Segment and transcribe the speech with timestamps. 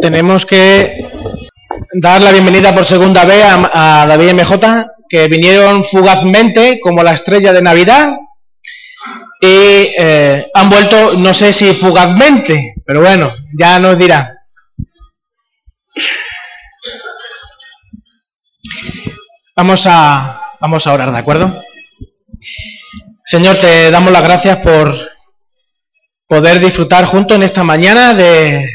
[0.00, 1.08] tenemos que
[2.00, 7.52] dar la bienvenida por segunda vez a, David MJ, que vinieron fugazmente como la estrella
[7.52, 8.16] de Navidad
[9.40, 14.32] y eh, han vuelto, no sé si fugazmente, pero bueno, ya nos dirá.
[19.54, 21.62] Vamos a, vamos a orar, ¿de acuerdo?
[23.24, 24.94] Señor, te damos las gracias por
[26.28, 28.68] poder disfrutar junto en esta mañana de,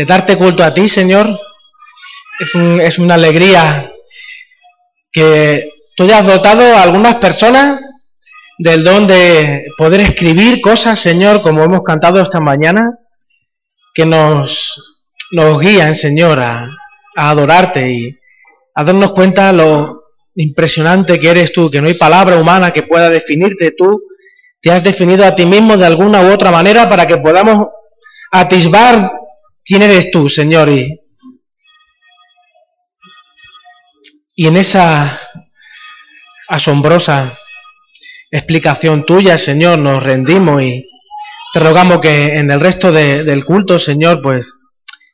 [0.00, 1.26] de darte culto a ti, Señor.
[2.38, 3.92] Es, es una alegría
[5.12, 7.80] que tú hayas dotado a algunas personas
[8.58, 12.98] del don de poder escribir cosas, Señor, como hemos cantado esta mañana,
[13.94, 14.82] que nos,
[15.32, 16.70] nos guían, Señor, a,
[17.16, 18.18] a adorarte y
[18.74, 20.04] a darnos cuenta lo
[20.34, 24.00] impresionante que eres tú, que no hay palabra humana que pueda definirte tú.
[24.62, 27.68] Te has definido a ti mismo de alguna u otra manera para que podamos
[28.32, 29.19] atisbar
[29.64, 30.68] quién eres tú, Señor.
[30.68, 30.98] Y,
[34.36, 35.20] en esa
[36.48, 37.38] asombrosa
[38.30, 40.88] explicación tuya, Señor, nos rendimos y
[41.52, 44.60] te rogamos que en el resto del culto, Señor, pues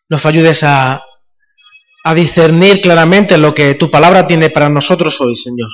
[0.09, 1.03] nos ayudes a,
[2.05, 5.69] a discernir claramente lo que tu palabra tiene para nosotros hoy, Señor.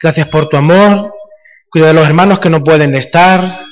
[0.00, 1.12] Gracias por tu amor,
[1.70, 3.64] cuida de los hermanos que no pueden estar,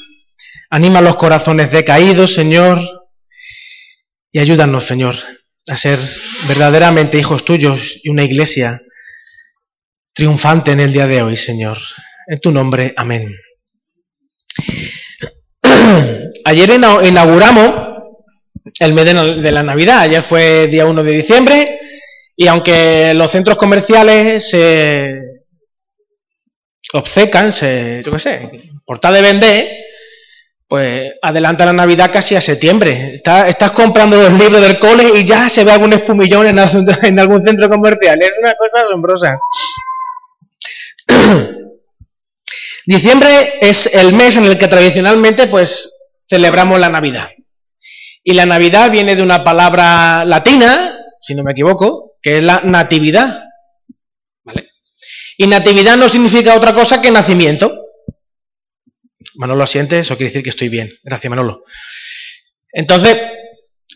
[0.70, 2.80] anima los corazones decaídos, Señor,
[4.32, 5.14] y ayúdanos, Señor,
[5.68, 5.98] a ser
[6.48, 8.80] verdaderamente hijos tuyos y una iglesia
[10.14, 11.78] triunfante en el día de hoy, Señor.
[12.26, 13.30] En tu nombre, amén.
[16.44, 17.92] Ayer inauguramos
[18.78, 21.80] el mes de la Navidad, ayer fue día 1 de diciembre,
[22.36, 25.20] y aunque los centros comerciales se
[26.92, 28.50] obcecan, se, yo qué sé,
[29.12, 29.81] de vender,
[30.72, 33.20] pues adelanta la Navidad casi a septiembre.
[33.46, 37.68] estás comprando los libros del cole y ya se ve algún espumillón en, algún centro
[37.68, 38.18] comercial.
[38.22, 39.38] Es una cosa asombrosa.
[42.86, 43.28] Diciembre
[43.60, 45.90] es el mes en el que tradicionalmente pues
[46.26, 47.28] celebramos la Navidad.
[48.24, 52.62] Y la Navidad viene de una palabra latina, si no me equivoco, que es la
[52.64, 53.42] natividad.
[55.36, 57.81] Y natividad no significa otra cosa que nacimiento.
[59.34, 60.92] Manolo asiente, eso quiere decir que estoy bien.
[61.02, 61.62] Gracias, Manolo.
[62.72, 63.16] Entonces,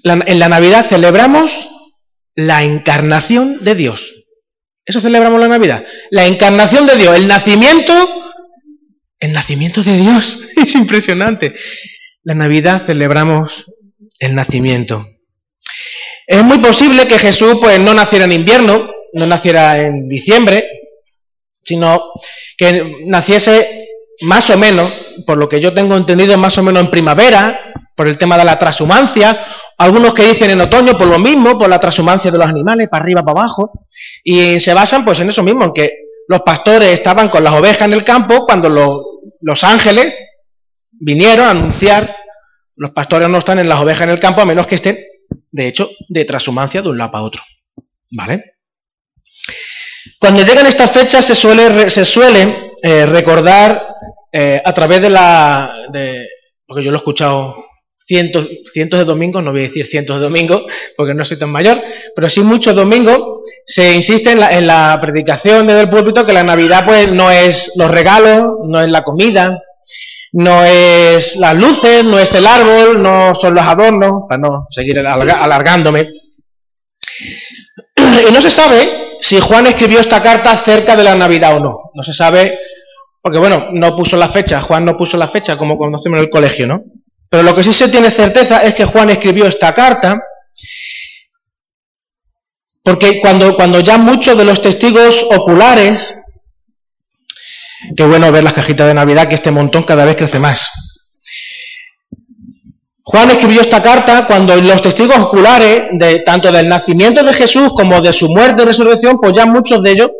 [0.05, 1.69] en la Navidad celebramos
[2.35, 4.15] la encarnación de Dios.
[4.85, 5.85] Eso celebramos la Navidad.
[6.11, 7.93] La encarnación de Dios, el nacimiento,
[9.19, 10.43] el nacimiento de Dios.
[10.57, 11.55] Es impresionante.
[12.23, 13.67] La Navidad celebramos
[14.21, 15.07] el nacimiento.
[16.27, 20.69] Es muy posible que Jesús pues no naciera en invierno, no naciera en diciembre,
[21.57, 22.03] sino
[22.57, 23.86] que naciese
[24.23, 24.93] más o menos,
[25.27, 28.45] por lo que yo tengo entendido, más o menos en primavera, por el tema de
[28.45, 29.39] la transhumancia,
[29.79, 33.03] algunos que dicen en otoño por lo mismo, por la transhumancia de los animales, para
[33.03, 33.87] arriba, para abajo,
[34.23, 35.91] y se basan pues en eso mismo, en que
[36.29, 39.01] los pastores estaban con las ovejas en el campo cuando los,
[39.43, 40.19] los ángeles
[40.93, 42.15] vinieron a anunciar
[42.77, 44.99] los pastores no están en las ovejas en el campo a menos que estén,
[45.51, 47.43] de hecho, de transhumancia de un lado para otro.
[48.11, 48.57] ¿Vale?
[50.21, 53.89] Cuando llegan estas fechas se suele, se suele eh, recordar
[54.33, 55.75] eh, a través de la...
[56.67, 57.57] Porque yo lo he escuchado
[57.97, 60.63] cientos, cientos de domingos, no voy a decir cientos de domingos
[60.97, 61.83] porque no soy tan mayor,
[62.15, 66.33] pero sí muchos domingos se insiste en la, en la predicación desde el púlpito que
[66.33, 69.61] la Navidad pues no es los regalos, no es la comida,
[70.33, 74.99] no es las luces, no es el árbol, no son los adornos, para no seguir
[75.01, 76.11] alargándome.
[78.29, 78.79] Y no se sabe
[79.21, 81.91] si Juan escribió esta carta cerca de la Navidad o no.
[81.95, 82.59] No se sabe,
[83.27, 86.31] porque bueno, no puso la fecha, Juan no puso la fecha como conocemos en el
[86.31, 86.85] colegio, ¿no?
[87.29, 90.17] Pero lo que sí se tiene certeza es que Juan escribió esta carta
[92.85, 96.15] porque cuando, cuando ya muchos de los testigos oculares
[97.97, 100.71] Qué bueno ver las cajitas de Navidad, que este montón cada vez crece más.
[103.03, 108.01] Juan escribió esta carta cuando los testigos oculares, de, tanto del nacimiento de Jesús como
[108.01, 110.11] de su muerte y resurrección, pues ya muchos de ellos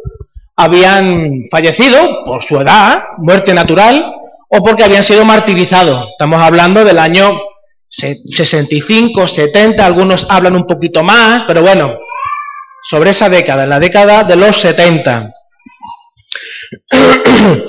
[0.57, 4.15] habían fallecido por su edad, muerte natural,
[4.49, 6.09] o porque habían sido martirizados.
[6.11, 7.39] Estamos hablando del año
[7.89, 11.97] 65, 70, algunos hablan un poquito más, pero bueno,
[12.83, 15.33] sobre esa década, en la década de los 70.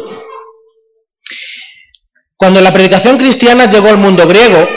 [2.38, 4.68] Cuando la predicación cristiana llegó al mundo griego,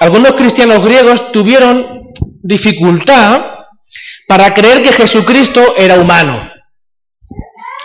[0.00, 2.12] algunos cristianos griegos tuvieron
[2.42, 3.42] dificultad
[4.28, 6.57] para creer que Jesucristo era humano.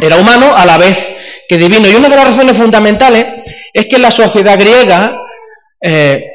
[0.03, 0.97] Era humano a la vez
[1.47, 1.88] que divino.
[1.88, 3.25] Y una de las razones fundamentales
[3.73, 5.17] es que la sociedad griega
[5.81, 6.25] eh,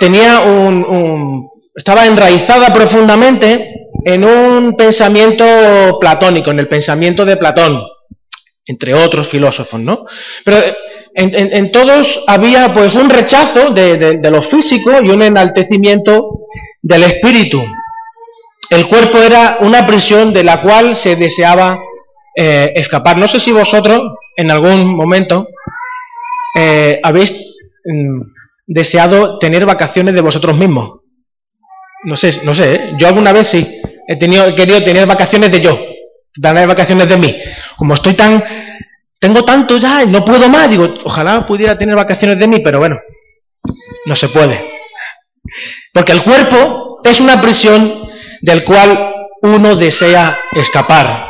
[0.00, 5.44] tenía un, estaba enraizada profundamente en un pensamiento
[6.00, 7.82] platónico, en el pensamiento de Platón,
[8.66, 10.04] entre otros filósofos, ¿no?
[10.44, 10.56] Pero
[11.14, 16.40] en, todos había pues un rechazo de, lo físico y un enaltecimiento
[16.82, 17.62] del espíritu.
[18.70, 21.78] El cuerpo era una prisión de la cual se deseaba
[22.42, 23.18] eh, escapar.
[23.18, 24.00] No sé si vosotros
[24.34, 25.46] en algún momento
[26.56, 27.32] eh, habéis
[27.84, 28.22] mm,
[28.66, 31.00] deseado tener vacaciones de vosotros mismos.
[32.04, 32.92] No sé, no sé, ¿eh?
[32.96, 35.78] yo alguna vez sí he tenido, he querido tener vacaciones de yo,
[36.40, 37.36] tener vacaciones de mí.
[37.76, 38.42] Como estoy tan,
[39.18, 42.98] tengo tanto ya no puedo más, digo, ojalá pudiera tener vacaciones de mí, pero bueno,
[44.06, 44.58] no se puede.
[45.92, 48.08] Porque el cuerpo es una prisión
[48.40, 51.29] del cual uno desea escapar.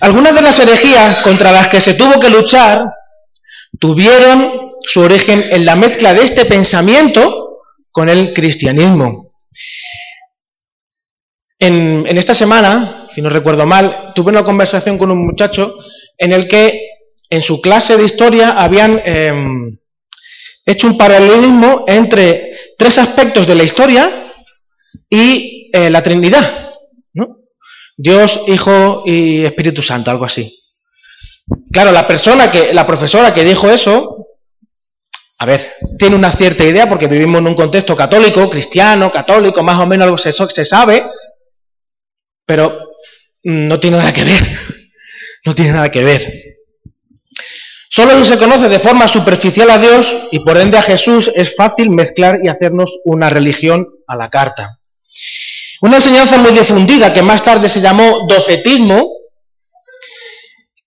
[0.00, 2.84] Algunas de las herejías contra las que se tuvo que luchar
[3.78, 7.60] tuvieron su origen en la mezcla de este pensamiento
[7.90, 9.32] con el cristianismo.
[11.58, 15.76] En, esta semana, si no recuerdo mal, tuve una conversación con un muchacho
[16.18, 16.88] en el que
[17.30, 19.78] en su clase de historia habían em,
[20.66, 24.10] hecho un paralelismo entre tres aspectos de la historia
[25.08, 26.63] y eh, la Trinidad.
[27.96, 30.52] Dios, Hijo y Espíritu Santo, algo así.
[31.72, 34.28] Claro, la persona que, la profesora que dijo eso,
[35.38, 39.78] a ver, tiene una cierta idea porque vivimos en un contexto católico, cristiano, católico, más
[39.78, 41.02] o menos algo se, se sabe,
[42.46, 42.94] pero
[43.42, 44.42] no tiene nada que ver.
[45.46, 46.56] No tiene nada que ver.
[47.90, 51.90] Solo se conoce de forma superficial a Dios y por ende a Jesús es fácil
[51.90, 54.80] mezclar y hacernos una religión a la carta.
[55.84, 59.06] Una enseñanza muy difundida que más tarde se llamó docetismo,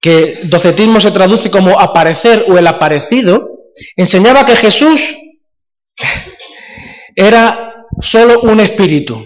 [0.02, 3.48] que docetismo se traduce como aparecer o el aparecido,
[3.96, 5.16] enseñaba que Jesús
[7.16, 9.24] era solo un espíritu.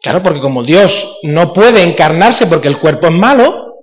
[0.00, 3.80] Claro, porque como Dios no puede encarnarse porque el cuerpo es malo,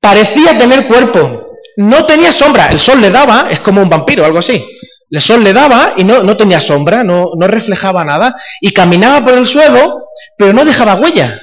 [0.00, 1.48] parecía tener cuerpo.
[1.76, 4.64] No tenía sombra, el sol le daba, es como un vampiro, algo así.
[5.10, 9.34] El sol le daba y no, tenía sombra, no, no, reflejaba nada, y caminaba por
[9.34, 10.04] el suelo,
[10.38, 11.40] pero no dejaba huella.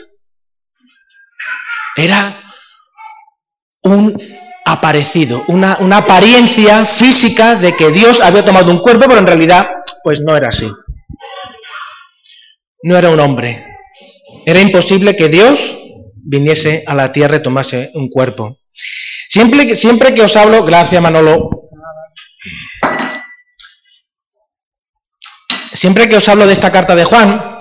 [1.97, 2.33] Era
[3.83, 4.17] un
[4.65, 9.67] aparecido, una, una apariencia física de que Dios había tomado un cuerpo, pero en realidad,
[10.03, 10.71] pues no era así.
[12.83, 13.65] No era un hombre.
[14.45, 15.77] Era imposible que Dios
[16.15, 18.59] viniese a la tierra y tomase un cuerpo.
[19.29, 21.66] Siempre, siempre que os hablo, gracias Manolo,
[25.77, 27.57] siempre que os hablo de esta carta de Juan,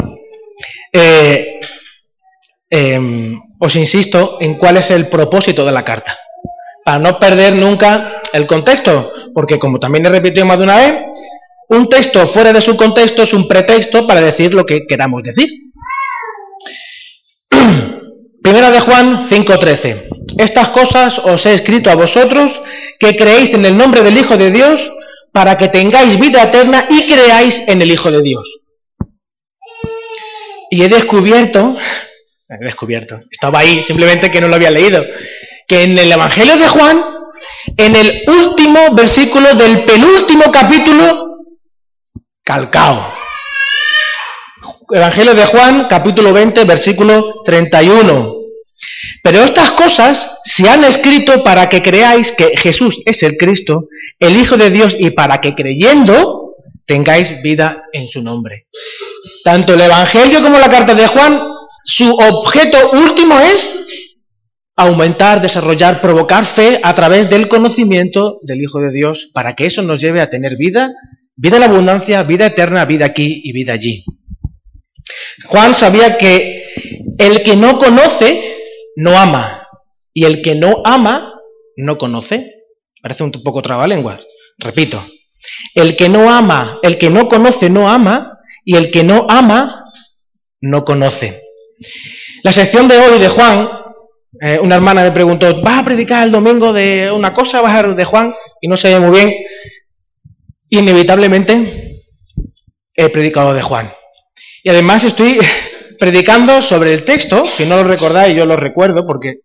[0.92, 1.60] eh,
[2.70, 6.16] em, os insisto en cuál es el propósito de la carta,
[6.84, 10.94] para no perder nunca el contexto, porque como también he repetido más de una vez,
[11.68, 15.48] un texto fuera de su contexto es un pretexto para decir lo que queramos decir.
[18.42, 20.08] Primera de Juan 5:13.
[20.38, 22.60] Estas cosas os he escrito a vosotros
[22.98, 24.92] que creéis en el nombre del Hijo de Dios
[25.36, 28.60] para que tengáis vida eterna y creáis en el Hijo de Dios.
[30.70, 31.76] Y he descubierto,
[32.48, 35.04] he descubierto, estaba ahí, simplemente que no lo había leído,
[35.68, 37.04] que en el Evangelio de Juan,
[37.76, 41.36] en el último versículo del penúltimo capítulo,
[42.42, 43.12] calcao.
[44.88, 48.45] Evangelio de Juan, capítulo 20, versículo 31.
[49.26, 53.88] Pero estas cosas se han escrito para que creáis que Jesús es el Cristo,
[54.21, 56.54] el Hijo de Dios, y para que creyendo
[56.87, 58.68] tengáis vida en su nombre.
[59.42, 61.42] Tanto el Evangelio como la carta de Juan,
[61.83, 63.76] su objeto último es
[64.76, 69.83] aumentar, desarrollar, provocar fe a través del conocimiento del Hijo de Dios, para que eso
[69.83, 70.92] nos lleve a tener vida,
[71.35, 74.04] vida en abundancia, vida eterna, vida aquí y vida allí.
[75.47, 76.64] Juan sabía que
[77.18, 78.52] el que no conoce
[78.96, 79.68] no ama.
[80.12, 81.34] Y el que no ama,
[81.76, 82.50] no conoce.
[83.02, 84.26] Parece un poco trabalenguas.
[84.58, 85.06] Repito.
[85.74, 88.38] El que no ama, el que no conoce, no ama.
[88.64, 89.84] Y el que no ama,
[90.60, 91.40] no conoce.
[92.42, 93.68] La sección de hoy de Juan,
[94.40, 97.60] eh, una hermana me preguntó, ¿vas a predicar el domingo de una cosa?
[97.60, 98.34] ¿Vas a de Juan?
[98.60, 99.34] Y no sé muy bien.
[100.70, 102.02] Inevitablemente
[102.94, 103.92] he predicado de Juan.
[104.64, 105.38] Y además estoy
[105.98, 109.40] predicando sobre el texto, si no lo recordáis, yo lo recuerdo, porque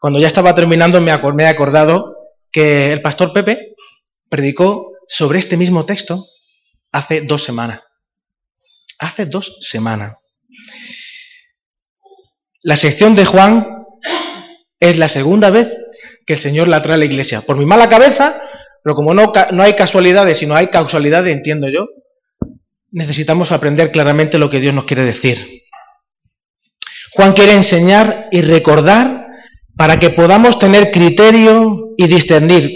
[0.00, 2.16] cuando ya estaba terminando me, he acordado
[2.50, 3.74] que el pastor Pepe
[4.28, 6.24] predicó sobre este mismo texto
[6.90, 7.80] hace dos semanas.
[8.98, 10.16] Hace dos semanas.
[12.62, 13.84] La sección de Juan
[14.80, 15.68] es la segunda vez
[16.26, 17.40] que el Señor la trae a la iglesia.
[17.40, 18.40] Por mi mala cabeza,
[18.82, 21.86] pero como no, no hay casualidades, sino hay causalidades, entiendo yo,
[22.90, 25.61] necesitamos aprender claramente lo que Dios nos quiere decir.
[27.14, 29.26] Juan quiere enseñar y recordar
[29.76, 32.72] para que podamos tener criterio y discernir,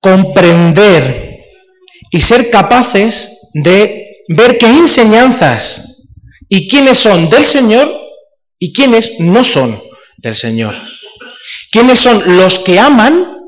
[0.00, 1.44] comprender
[2.10, 6.06] y ser capaces de ver qué enseñanzas
[6.48, 7.90] y quiénes son del Señor
[8.58, 9.80] y quiénes no son
[10.16, 10.74] del Señor.
[11.70, 13.38] Quiénes son los que aman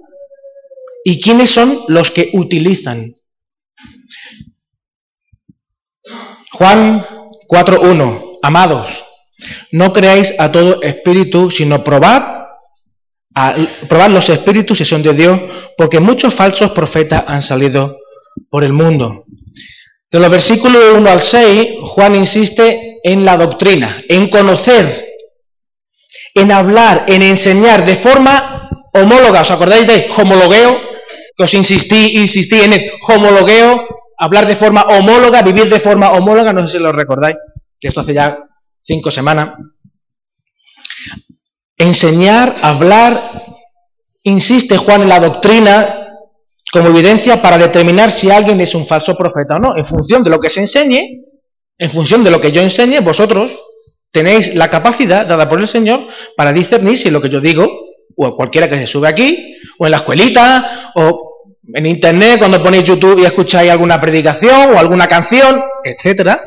[1.05, 3.15] y quiénes son los que utilizan.
[6.53, 7.07] Juan
[7.49, 8.39] 4.1.
[8.43, 9.05] Amados,
[9.73, 12.23] no creáis a todo espíritu, sino probad,
[13.35, 13.55] a,
[13.89, 15.41] probad los espíritus si son de Dios,
[15.77, 17.99] porque muchos falsos profetas han salido
[18.51, 19.25] por el mundo.
[20.11, 25.15] De los versículos 1 al 6, Juan insiste en la doctrina, en conocer,
[26.35, 29.43] en hablar, en enseñar de forma homóloga.
[29.43, 30.81] ¿Os acordáis de homologueo?
[31.37, 33.87] Que os insistí, insistí en el homologueo,
[34.19, 37.37] hablar de forma homóloga, vivir de forma homóloga, no sé si lo recordáis,
[37.79, 38.37] que esto hace ya
[38.81, 39.57] cinco semanas.
[41.77, 43.43] Enseñar, hablar,
[44.25, 45.97] insiste Juan en la doctrina
[46.73, 49.77] como evidencia para determinar si alguien es un falso profeta o no.
[49.77, 51.25] En función de lo que se enseñe,
[51.79, 53.65] en función de lo que yo enseñe, vosotros
[54.13, 56.07] tenéis la capacidad dada por el Señor
[56.37, 57.69] para discernir si lo que yo digo,
[58.17, 61.31] o cualquiera que se sube aquí, o en la escuelita, o
[61.73, 66.41] en internet cuando ponéis YouTube y escucháis alguna predicación o alguna canción, etcétera,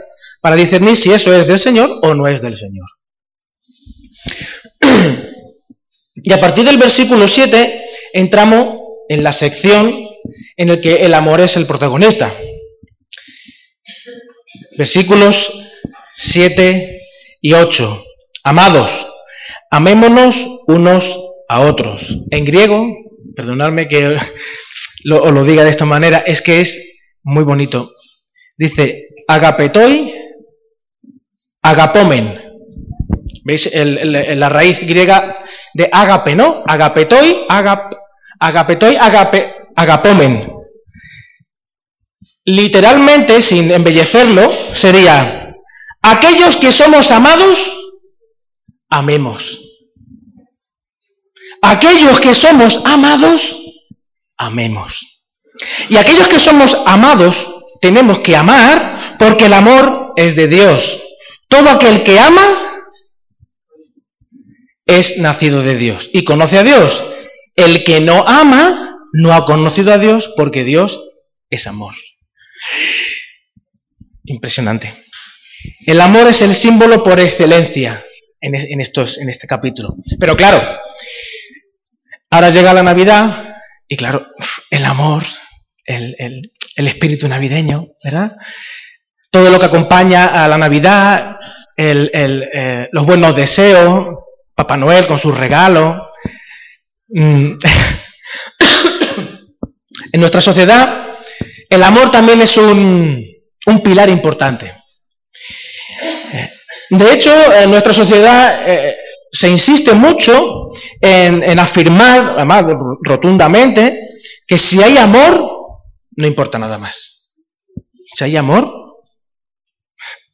[0.44, 2.86] para discernir si eso es del Señor o no es del Señor.
[6.16, 7.84] Y a partir del versículo 7
[8.14, 8.78] entramos
[9.10, 10.08] en la sección
[10.56, 12.34] en la que el amor es el protagonista.
[14.78, 15.52] Versículos
[16.16, 17.02] 7
[17.42, 18.06] y 8.
[18.44, 19.08] Amados,
[19.72, 21.20] amémonos unos
[21.50, 22.20] a otros.
[22.32, 22.96] En griego,
[23.36, 24.18] perdonadme que
[25.04, 26.80] lo, lo diga de esta manera, es que es
[27.24, 27.92] muy bonito.
[28.56, 30.13] Dice, agapetoi,
[31.64, 32.40] agapomen.
[33.44, 35.44] ¿Veis la raíz griega
[35.74, 36.64] de agape, no?
[36.66, 37.94] Agapetoi, agap,
[38.40, 40.52] agapetoi, agape, agapomen.
[42.46, 45.48] Literalmente, sin embellecerlo, sería,
[46.02, 47.58] aquellos que somos amados,
[48.90, 49.60] amemos.
[51.62, 53.58] Aquellos que somos amados,
[54.38, 55.24] amemos.
[55.90, 57.50] Y aquellos que somos amados,
[57.82, 61.00] tenemos que amar porque el amor es de Dios.
[61.54, 62.82] Todo aquel que ama
[64.88, 67.04] es nacido de Dios y conoce a Dios.
[67.56, 71.00] El que no ama no ha conocido a Dios porque Dios
[71.52, 71.94] es amor.
[74.24, 74.96] Impresionante.
[75.86, 78.04] El amor es el símbolo por excelencia
[78.42, 79.96] en, este capítulo.
[80.20, 80.60] Pero claro,
[82.32, 83.58] ahora llega la Navidad
[83.88, 84.26] y claro,
[84.72, 85.24] el amor,
[85.86, 88.38] el, espíritu navideño, ¿verdad?
[89.30, 91.33] Todo lo que acompaña a la Navidad,
[91.78, 94.16] eh, los buenos deseos,
[94.56, 95.98] Papá Noel con sus regalos.
[97.10, 97.54] Mm.
[100.12, 101.18] en nuestra sociedad,
[101.70, 103.26] el amor también es un,
[103.84, 104.72] pilar importante.
[106.90, 108.96] De hecho, en nuestra sociedad eh,
[109.32, 110.70] se insiste mucho
[111.02, 112.66] en, afirmar, además
[113.02, 114.00] rotundamente,
[114.46, 115.80] que si hay amor,
[116.18, 117.32] no importa nada más.
[118.06, 118.83] Si hay amor,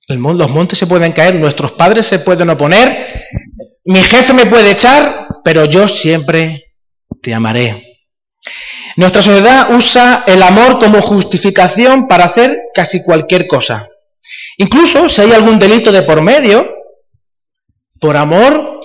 [0.09, 3.05] los montes se pueden caer, nuestros padres se pueden oponer,
[3.85, 6.73] mi jefe me puede echar, pero yo siempre
[7.21, 7.97] te amaré.
[8.95, 13.87] Nuestra sociedad usa el amor como justificación para hacer casi cualquier cosa.
[14.57, 16.67] Incluso si hay algún delito de por medio,
[17.99, 18.81] por amor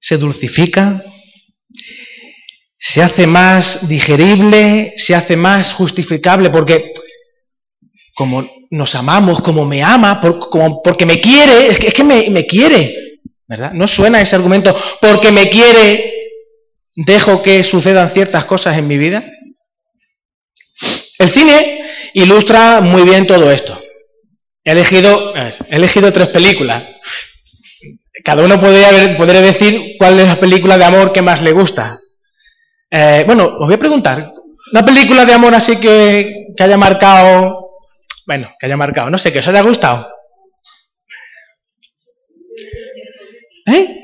[0.00, 1.04] se dulcifica,
[2.78, 6.92] se hace más digerible, se hace más justificable, porque
[8.20, 13.72] como nos amamos, como me ama, como, porque me quiere, es que, me, quiere, ¿verdad?
[13.72, 16.28] No suena ese argumento, porque me quiere,
[16.94, 19.24] dejo que sucedan ciertas cosas en mi vida.
[21.18, 23.80] El cine ilustra muy bien todo esto.
[24.66, 26.82] He elegido, he elegido tres películas
[28.22, 31.98] cada uno podría, podría decir cuál es la película de amor que más le gusta.
[32.90, 34.30] Eh, bueno, os voy a preguntar,
[34.72, 37.59] una película de amor así que, que haya marcado,
[38.26, 40.08] bueno, que haya marcado, no sé, que os haya gustado.
[43.66, 44.00] ¿Eh?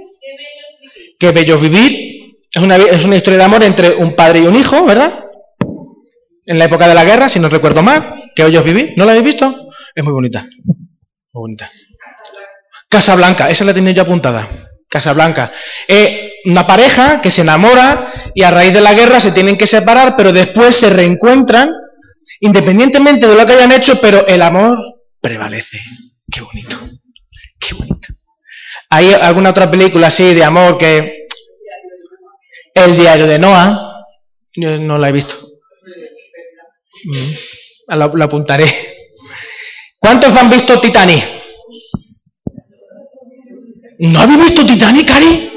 [1.19, 2.17] Qué bello vivir.
[2.53, 5.25] Es una, es una historia de amor entre un padre y un hijo, ¿verdad?
[6.47, 8.31] En la época de la guerra, si no recuerdo mal.
[8.35, 8.95] Que bello vivir.
[8.97, 9.69] ¿No la habéis visto?
[9.95, 10.47] Es muy bonita.
[11.33, 11.71] Muy bonita.
[12.89, 14.49] Casa Blanca, esa la tenía yo apuntada.
[14.89, 15.53] Casa Blanca.
[15.89, 19.67] Eh, una pareja que se enamora y a raíz de la guerra se tienen que
[19.67, 21.71] separar, pero después se reencuentran,
[22.41, 24.77] independientemente de lo que hayan hecho, pero el amor
[25.21, 25.81] prevalece.
[26.31, 26.77] Qué bonito,
[27.59, 28.09] qué bonito.
[28.91, 31.27] ¿Hay alguna otra película así de amor que...
[32.75, 34.05] El diario de Noah,
[34.55, 35.35] yo no la he visto.
[37.05, 38.67] Mm, lo, apuntaré.
[39.99, 41.25] ¿Cuántos han visto Titanic?
[44.01, 45.51] ¿No habéis visto Titanic, Cari?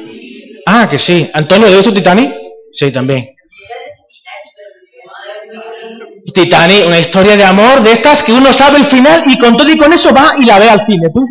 [0.66, 1.30] Ah, que sí.
[1.34, 2.34] Antonio, ¿has visto Titanic?
[2.72, 3.36] Sí, también.
[6.34, 9.70] Titanic, una historia de amor de estas que uno sabe el final y con todo
[9.70, 11.26] y con eso va y la ve al cine, tú.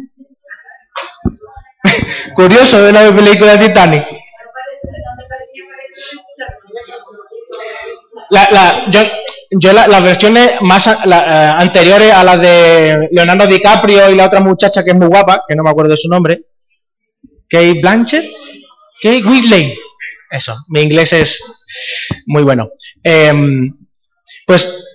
[2.34, 4.06] Curioso de la película de Titanic.
[8.30, 9.00] La, yo,
[9.58, 14.84] yo las versiones más eh, anteriores a las de Leonardo DiCaprio y la otra muchacha
[14.84, 16.42] que es muy guapa, que no me acuerdo de su nombre,
[17.48, 18.30] Kate Blanchett,
[19.00, 19.78] Kate Whitley,
[20.30, 21.42] eso, mi inglés es
[22.26, 22.68] muy bueno.
[23.02, 23.74] Em,
[24.46, 24.87] pues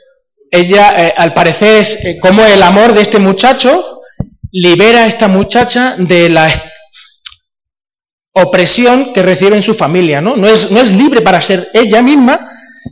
[0.53, 4.01] ella, eh, al parecer, es eh, como el amor de este muchacho
[4.51, 6.47] libera a esta muchacha de la
[8.33, 10.37] opresión que recibe en su familia, ¿no?
[10.37, 12.39] No es, libre para ser ella misma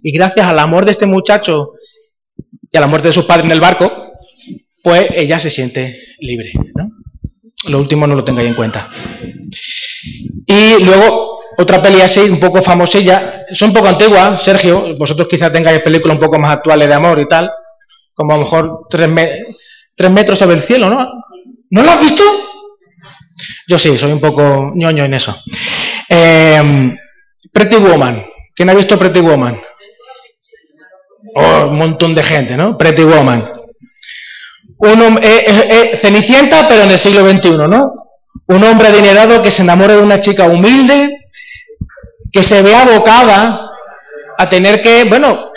[0.02, 1.74] y gracias al amor de este muchacho
[2.72, 4.12] y a la muerte de sus padres en el barco,
[4.82, 6.90] pues ella se siente libre, ¿no?
[7.68, 8.90] Lo último no lo tengáis en cuenta.
[10.48, 15.52] Y luego, otra peli así, un poco famosilla, son un poco antiguas, Sergio, vosotros quizás
[15.52, 17.52] tengáis películas un poco más actuales de amor y tal,
[18.14, 19.10] como a lo mejor tres,
[20.10, 21.08] metros sobre el cielo, ¿no?
[21.70, 22.24] ¿No lo has visto?
[23.68, 25.36] Yo sí, soy un poco ñoño en eso.
[26.10, 26.96] Eh,
[27.52, 28.24] Pretty Woman.
[28.56, 29.60] ¿Quién ha visto Pretty Woman?
[31.36, 32.78] Oh, un montón de gente, ¿no?
[32.78, 33.48] Pretty Woman.
[34.78, 37.94] Un, eh, eh, eh, Cenicienta, pero en el siglo XXI, ¿no?
[38.48, 41.21] Un hombre adinerado que se enamora de una chica humilde,
[42.32, 43.72] que se ve abocada
[44.38, 45.52] a tener que, bueno,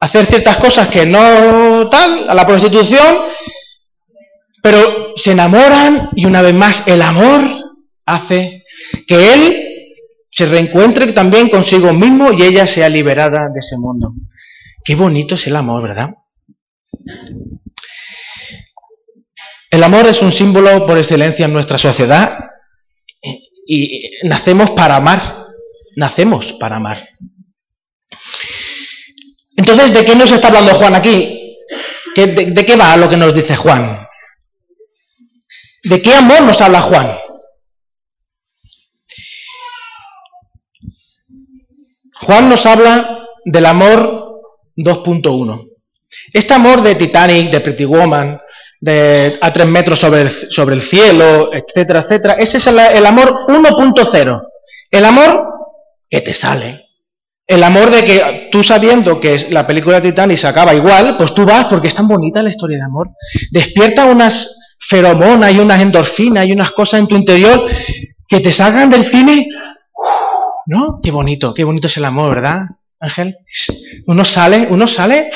[0.00, 3.28] hacer ciertas cosas que no tal, a la prostitución,
[4.62, 7.42] pero se enamoran y una vez más el amor
[8.06, 8.64] hace
[9.06, 9.64] que él
[10.30, 14.12] se reencuentre también consigo mismo y ella sea liberada de ese mundo.
[14.84, 16.10] Qué bonito es el amor, ¿verdad?
[19.70, 22.38] El amor es un símbolo por excelencia en nuestra sociedad
[23.66, 25.37] y nacemos para amar,
[25.98, 27.08] nacemos para amar.
[29.56, 31.56] Entonces, ¿de qué nos está hablando Juan aquí?
[32.14, 34.06] de, qué va lo que nos dice Juan?
[35.84, 37.18] ¿De qué amor nos habla Juan?
[42.20, 44.40] Juan nos habla del amor
[44.76, 45.68] 2.1.
[46.32, 48.40] Este amor de Titanic, de Pretty Woman,
[48.80, 54.42] de a tres metros sobre el, cielo, etcétera, etcétera, ese es el, el amor 1.0.
[54.90, 55.57] El amor
[56.08, 56.88] que te sale,
[57.48, 61.34] el amor de que tú sabiendo que la película de Titanic se acaba igual, pues
[61.34, 63.08] tú vas porque es tan bonita la historia de amor.
[63.50, 67.66] Despierta unas feromonas y unas endorfinas y unas cosas en tu interior
[68.28, 69.48] que te salgan del cine.
[70.66, 71.00] ¿No?
[71.02, 72.64] Qué bonito, qué bonito es el amor, ¿verdad,
[73.00, 73.38] Ángel?
[74.08, 75.30] Uno sale, uno sale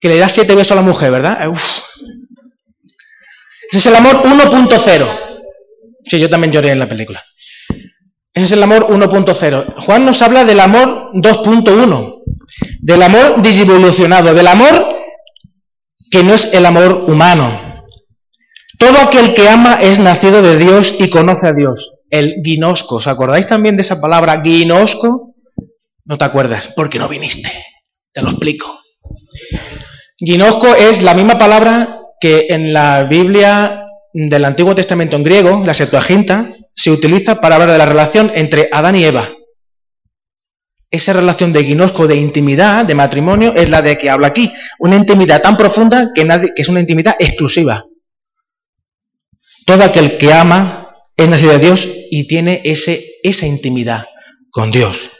[0.00, 1.38] que le da siete besos a la mujer, ¿verdad?
[3.70, 5.08] Ese es el amor 1.0.
[6.04, 7.22] Sí, yo también lloré en la película.
[8.36, 9.74] Ese es el amor 1.0.
[9.78, 12.22] Juan nos habla del amor 2.1,
[12.82, 14.74] del amor disevolucionado, del amor
[16.10, 17.82] que no es el amor humano.
[18.78, 21.94] Todo aquel que ama es nacido de Dios y conoce a Dios.
[22.10, 22.96] El guinosco.
[22.96, 25.34] ¿Os acordáis también de esa palabra guinosco?
[26.04, 27.50] No te acuerdas, porque no viniste.
[28.12, 28.66] Te lo explico.
[30.18, 35.72] Ginosco es la misma palabra que en la Biblia del Antiguo Testamento en griego, la
[35.72, 39.32] Septuaginta, se utiliza para hablar de la relación entre Adán y Eva.
[40.90, 44.52] Esa relación de guinosco, de intimidad, de matrimonio, es la de que habla aquí.
[44.78, 47.84] Una intimidad tan profunda que, nadie, que es una intimidad exclusiva.
[49.64, 54.06] Todo aquel que ama es nacido de Dios y tiene ese, esa intimidad
[54.50, 55.10] con Dios.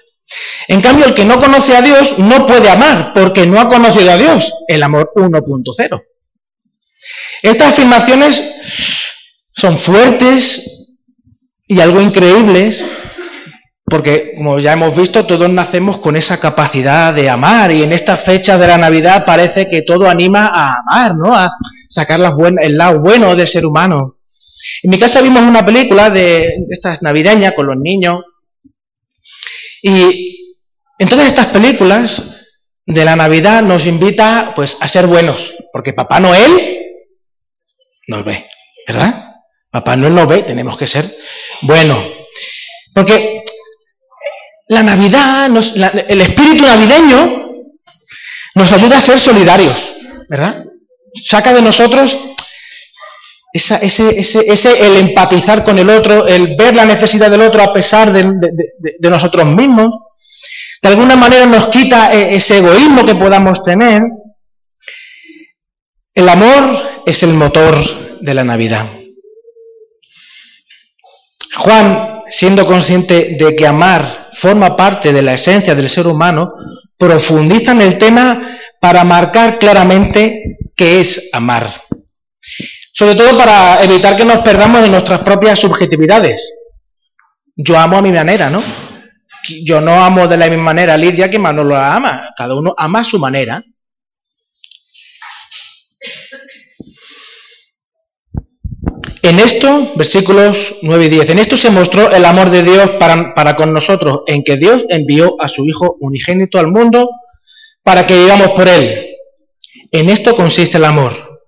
[0.69, 4.11] En cambio, el que no conoce a Dios no puede amar porque no ha conocido
[4.11, 6.03] a Dios, el amor 1.0.
[7.43, 8.43] Estas afirmaciones
[9.55, 10.76] son fuertes,
[11.67, 12.85] y algo increíble es,
[13.85, 18.23] porque como ya hemos visto, todos nacemos con esa capacidad de amar y en estas
[18.25, 21.35] fechas de la Navidad parece que todo anima a amar, ¿no?
[21.35, 21.51] A
[21.89, 22.21] sacar
[22.61, 24.19] el lado bueno del ser humano.
[24.83, 28.23] En mi casa vimos una película de estas navideñas con los niños
[29.83, 30.55] y
[30.99, 32.47] en todas estas películas
[32.87, 36.81] de la Navidad nos invita pues a ser buenos, porque Papá Noel
[38.09, 38.47] nos ve,
[38.87, 39.35] ¿verdad?
[39.71, 41.05] Papá Noel nos ve, tenemos que ser
[41.63, 42.03] bueno.
[42.95, 43.45] Porque
[44.69, 45.51] la Navidad,
[46.09, 47.53] el espíritu navideño
[48.55, 49.77] nos ayuda a ser solidarios,
[50.29, 50.65] ¿verdad?
[51.25, 52.19] Saca de nosotros
[53.57, 54.21] ese,
[54.53, 59.11] ese, el empatizar con el otro, el ver la necesidad del otro a pesar de,
[59.11, 59.95] nosotros mismos.
[60.83, 64.03] De alguna manera nos quita e, ese egoísmo que podamos tener.
[66.15, 67.77] El amor es el motor
[68.21, 68.87] de la Navidad.
[71.59, 76.53] Juan, siendo consciente de que amar forma parte de la esencia del ser humano,
[76.99, 78.41] profundiza en el tema
[78.81, 81.73] para marcar claramente qué es amar.
[82.93, 86.55] Sobre todo para evitar que nos perdamos en nuestras propias subjetividades.
[87.55, 88.63] Yo amo a mi manera, ¿no?
[89.65, 92.31] Yo no amo de la misma manera a Lidia que Manolo la ama.
[92.37, 93.63] Cada uno ama a su manera.
[99.27, 103.57] En esto, versículos 9 y 10, en esto se mostró el amor de Dios para,
[103.57, 107.11] con nosotros, en que Dios envió a su Hijo unigénito al mundo
[107.83, 109.05] para que vivamos por Él.
[109.91, 111.41] En esto consiste el amor.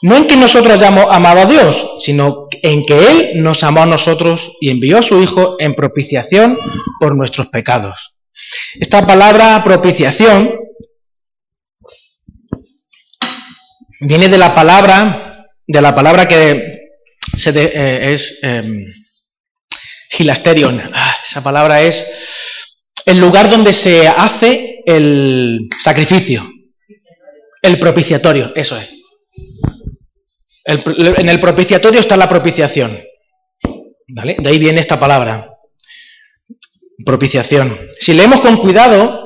[0.00, 3.86] No en que nosotros hayamos amado a Dios, sino en que Él nos amó a
[3.86, 6.56] nosotros y envió a su Hijo en propiciación
[6.98, 8.22] por nuestros pecados.
[8.80, 10.54] Esta palabra propiciación
[14.00, 16.71] viene de la palabra, de la palabra que
[17.54, 18.40] eh, es
[20.10, 20.80] gilasterion.
[20.92, 22.06] Ah, esa palabra es
[23.06, 26.48] el lugar donde se hace el sacrificio.
[27.60, 28.88] El propiciatorio, eso es.
[30.64, 32.98] en el propiciatorio está la propiciación.
[34.08, 34.36] ¿Vale?
[34.38, 35.48] De ahí viene esta palabra.
[37.04, 37.78] Propiciación.
[37.98, 39.22] Si leemos con cuidado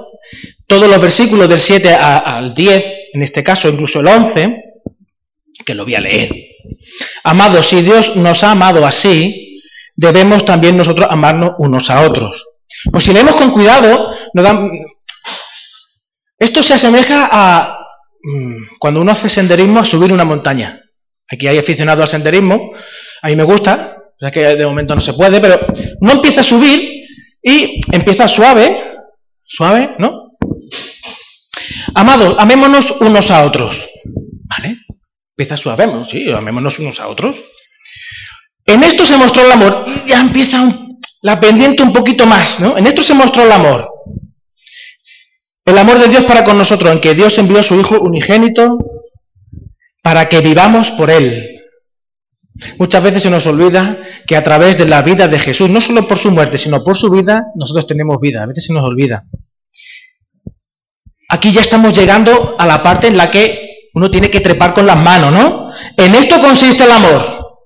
[0.67, 4.63] todos los versículos del 7 al 10, en este caso incluso el 11,
[5.65, 6.31] que lo voy a leer,
[7.27, 9.61] Amados, si Dios nos ha amado así,
[9.97, 12.47] debemos también nosotros amarnos unos a otros.
[12.93, 14.71] Pues si leemos con cuidado, nos dan...
[16.39, 17.79] esto se asemeja a
[18.23, 20.81] mm, cuando uno hace senderismo a subir una montaña.
[21.29, 22.71] Aquí hay aficionado al senderismo,
[23.23, 25.59] a mí me gusta, ya que de momento no se puede, pero
[26.01, 27.09] uno empieza a subir
[27.43, 28.85] y empieza suave,
[29.45, 30.37] suave, ¿no?
[31.93, 33.89] Amados, amémonos unos a otros.
[35.39, 37.45] Empieza suave, sí, amémonos unos a otros.
[38.65, 40.67] En esto se mostró el amor y ya empieza
[41.21, 42.79] la pendiente un poquito más, ¿no?
[42.79, 43.87] En esto se mostró el amor.
[45.67, 48.79] El amor de Dios para con nosotros, en que Dios envió a su Hijo unigénito
[50.03, 51.47] para que vivamos por Él.
[52.79, 56.09] Muchas veces se nos olvida que a través de la vida de Jesús, no solo
[56.09, 58.43] por su muerte, sino por su vida, nosotros tenemos vida.
[58.43, 59.27] A veces se nos olvida.
[61.29, 63.66] Aquí ya estamos llegando a la parte en la que
[63.97, 65.73] uno tiene que trepar con las manos, ¿no?
[65.97, 67.63] En esto consiste el amor.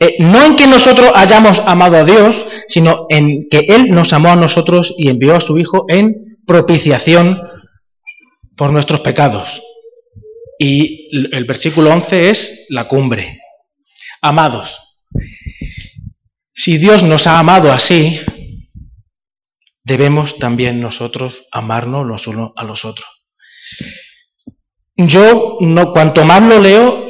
[0.00, 4.30] Eh, no en que nosotros hayamos amado a Dios, sino en que Él nos amó
[4.30, 7.38] a nosotros y envió a su Hijo en propiciación
[8.56, 9.60] por nuestros pecados.
[10.58, 13.38] Y el versículo 11 es la cumbre.
[14.22, 14.80] Amados,
[16.54, 18.18] si Dios nos ha amado así,
[19.82, 23.06] debemos también nosotros amarnos los unos a los otros.
[24.96, 27.06] Yo, no, cuanto más lo leo,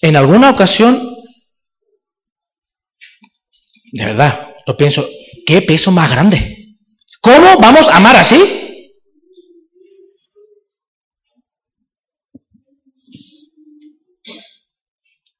[0.00, 1.14] en alguna ocasión,
[3.92, 5.06] de verdad, lo pienso,
[5.46, 6.76] ¿qué peso más grande?
[7.20, 8.64] ¿Cómo vamos a amar así?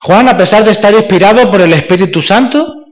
[0.01, 2.85] Juan, a pesar de estar inspirado por el Espíritu Santo,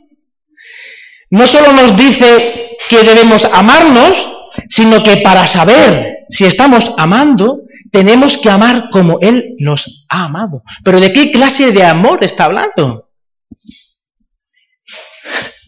[1.29, 4.31] no solo nos dice que debemos amarnos,
[4.69, 7.61] sino que para saber si estamos amando,
[7.93, 10.63] tenemos que amar como Él nos ha amado.
[10.83, 13.11] Pero ¿de qué clase de amor está hablando?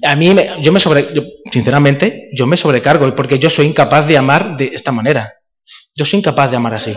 [0.03, 1.07] A mí, yo me sobre,
[1.53, 5.35] sinceramente, yo me sobrecargo porque yo soy incapaz de amar de esta manera.
[5.95, 6.97] Yo soy incapaz de amar así.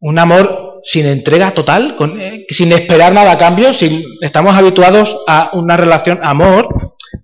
[0.00, 5.50] Un amor sin entrega total, eh, sin esperar nada a cambio, sin, estamos habituados a
[5.52, 6.68] una relación amor.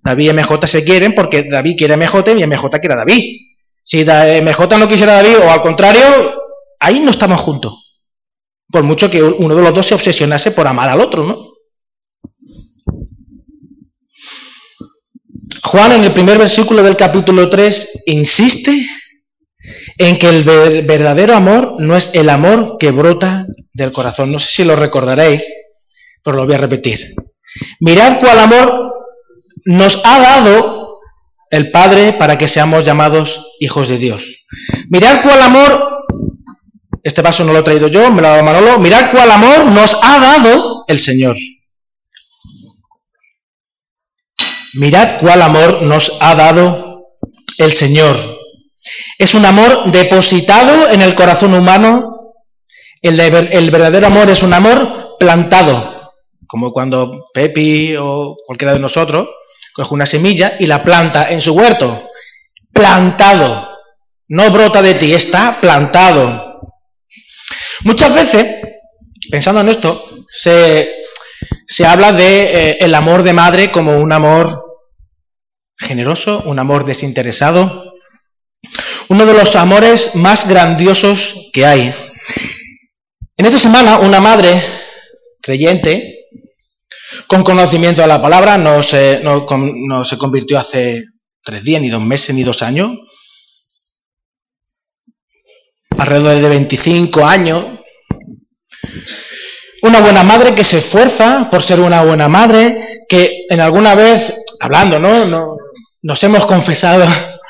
[0.02, 3.53] David y MJ se quieren porque David quiere a MJ y MJ quiere a David.
[3.84, 6.02] Si MJ no quisiera a David, o al contrario,
[6.80, 7.74] ahí no estamos juntos.
[8.70, 11.54] Por mucho que uno de los dos se obsesionase por amar al otro, ¿no?
[15.62, 18.86] Juan en el primer versículo del capítulo 3 insiste
[19.98, 24.32] en que el verdadero amor no es el amor que brota del corazón.
[24.32, 25.42] No sé si lo recordaréis,
[26.22, 27.14] pero lo voy a repetir.
[27.80, 28.94] Mirad cuál amor
[29.64, 31.00] nos ha dado
[31.50, 34.46] el Padre para que seamos llamados hijos de Dios.
[34.88, 36.06] Mirad cuál amor,
[37.02, 39.66] este paso no lo he traído yo, me lo ha dado Manolo, mirad cuál amor
[39.66, 41.36] nos ha dado el Señor.
[44.74, 47.16] Mirad cuál amor nos ha dado
[47.58, 48.18] el Señor.
[49.18, 52.34] Es un amor depositado en el corazón humano.
[53.00, 56.12] El, el verdadero amor es un amor plantado,
[56.46, 59.28] como cuando Pepi o cualquiera de nosotros
[59.74, 62.10] coge una semilla y la planta en su huerto.
[62.74, 63.68] Plantado.
[64.28, 66.60] No brota de ti, está plantado.
[67.84, 68.46] Muchas veces,
[69.30, 71.02] pensando en esto, se,
[71.66, 74.64] se habla de eh, el amor de madre como un amor
[75.78, 77.94] generoso, un amor desinteresado,
[79.08, 81.94] uno de los amores más grandiosos que hay.
[83.36, 84.62] En esta semana, una madre
[85.42, 86.28] creyente,
[87.26, 91.04] con conocimiento de la palabra, no se, no, no se convirtió hace
[91.44, 92.90] tres días, ni dos meses, ni dos años,
[95.98, 97.64] alrededor de 25 años,
[99.82, 104.32] una buena madre que se esfuerza por ser una buena madre, que en alguna vez,
[104.60, 105.56] hablando, ¿no?
[106.02, 107.04] nos hemos confesado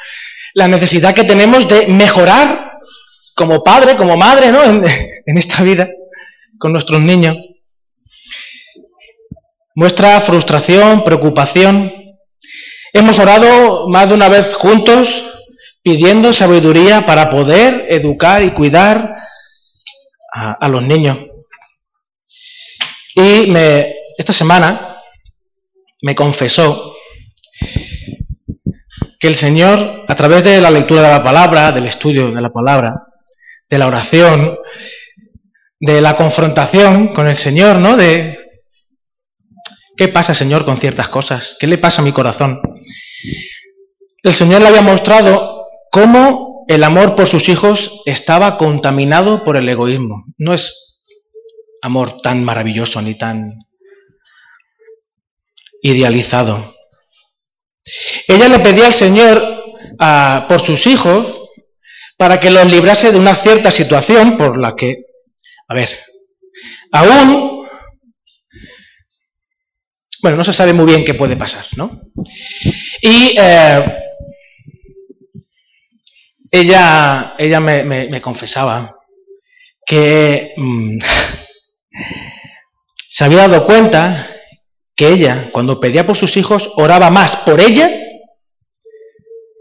[0.54, 2.78] la necesidad que tenemos de mejorar
[3.35, 4.62] como padre, como madre, ¿no?
[4.64, 5.88] En, en esta vida,
[6.59, 7.37] con nuestros niños.
[9.76, 12.04] Muestra frustración, preocupación.
[12.96, 15.24] Hemos orado más de una vez juntos
[15.83, 19.16] pidiendo sabiduría para poder educar y cuidar
[20.33, 21.18] a, los niños.
[23.16, 24.96] Y me, esta semana
[26.02, 26.94] me confesó
[29.18, 32.52] que el Señor, a través de la lectura de la palabra, del estudio de la
[32.52, 32.94] palabra,
[33.68, 34.57] de la oración,
[35.80, 37.96] de la confrontación con el Señor, ¿no?
[37.96, 38.38] De
[39.96, 42.61] qué pasa, Señor, con ciertas cosas, qué le pasa a mi corazón.
[44.22, 49.68] El Señor le había mostrado cómo el amor por sus hijos estaba contaminado por el
[49.68, 50.24] egoísmo.
[50.38, 51.02] No es
[51.82, 53.52] amor tan maravilloso ni tan
[55.82, 56.74] idealizado.
[58.26, 59.64] Ella le pedía al Señor
[59.98, 61.42] ah, por sus hijos
[62.16, 65.04] para que los librase de una cierta situación por la que,
[65.68, 65.88] a ver,
[66.92, 67.63] aún,
[70.24, 72.00] bueno, no se sabe muy bien qué puede pasar, ¿no?
[73.02, 73.84] Y eh,
[76.50, 78.90] ella, ella me, confesaba
[79.84, 80.96] que mm,
[83.06, 84.26] se había dado cuenta
[84.96, 87.90] que ella, cuando pedía por sus hijos, oraba más por ella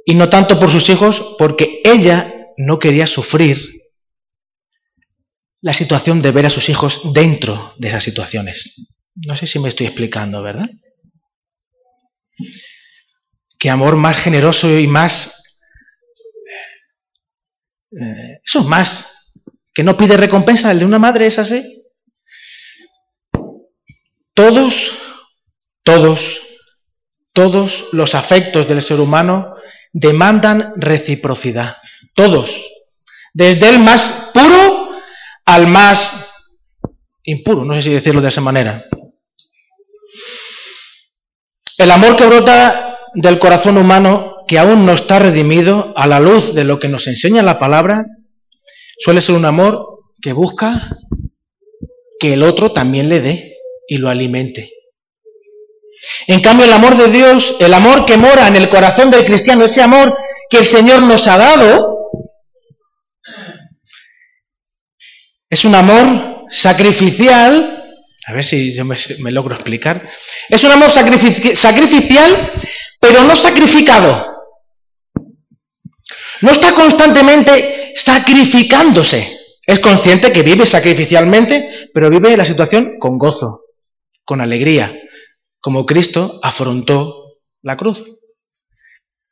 [0.05, 3.81] y no tanto por sus hijos, porque ella no quería sufrir
[5.59, 9.02] la situación de ver a sus hijos dentro de esas situaciones.
[9.15, 10.69] No sé si me estoy explicando, ¿verdad?
[13.59, 15.39] Qué amor más generoso y más...
[17.91, 19.13] Eh, eso es más,
[19.73, 21.63] que no pide recompensa, el de una madre es así.
[24.33, 24.91] Todos,
[25.83, 26.41] todos,
[27.33, 29.55] todos los afectos del ser humano
[29.91, 31.77] demandan reciprocidad.
[32.15, 32.69] Todos.
[33.33, 34.99] Desde el más puro
[35.45, 36.31] al más
[37.23, 38.85] impuro, no sé si decirlo de esa manera.
[41.83, 46.55] El amor que brota del corazón humano, que aún no está redimido a la luz
[46.55, 48.05] de lo que nos enseña la palabra,
[48.99, 50.95] suele ser un amor que busca
[52.21, 54.71] que el otro también le dé y lo alimente.
[56.27, 59.65] En cambio, el amor de Dios, el amor que mora en el corazón del cristiano,
[59.65, 60.15] ese amor
[60.49, 61.97] que el Señor nos ha dado,
[65.49, 67.82] es un amor sacrificial,
[68.25, 70.01] a ver si yo me, logro explicar,
[70.49, 72.51] es un amor sacrificial,
[72.99, 74.33] pero no sacrificado.
[76.41, 79.39] No está constantemente sacrificándose.
[79.65, 83.63] Es consciente que vive sacrificialmente, pero vive la situación con gozo
[84.25, 84.97] con alegría,
[85.59, 88.19] como Cristo afrontó la cruz.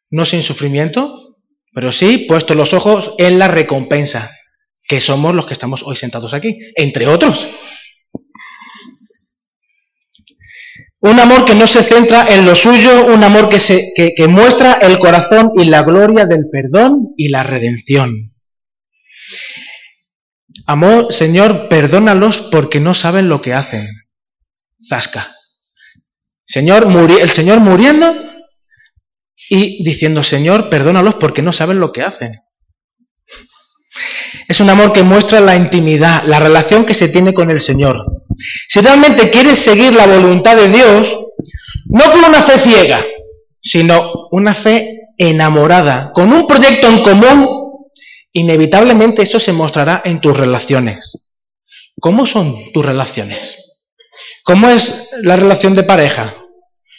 [0.10, 1.38] No sin sufrimiento,
[1.74, 4.30] pero sí puesto los ojos en la recompensa,
[4.84, 7.48] que somos los que estamos hoy sentados aquí, entre otros.
[11.02, 14.74] Un amor que no se centra en lo suyo, un amor que, se, que, muestra
[14.74, 18.36] el corazón y la gloria del perdón y la redención.
[20.68, 23.90] Amor, Señor, perdónalos porque no saben lo que hacen.
[24.88, 25.28] Zasca.
[26.46, 26.88] Señor,
[27.20, 28.14] el Señor muriendo
[29.50, 32.34] y diciendo, Señor, perdónalos porque no saben lo que hacen.
[34.48, 38.24] Es un amor que muestra la intimidad, la relación que se tiene con el Señor.
[38.68, 41.18] Si realmente quieres seguir la voluntad de Dios,
[41.86, 43.04] no con una fe ciega,
[43.62, 47.88] sino una fe enamorada, con un proyecto en común,
[48.34, 51.34] inevitablemente eso se mostrará en tus relaciones.
[52.00, 53.58] ¿Cómo son tus relaciones?
[54.44, 56.34] ¿Cómo es la relación de pareja?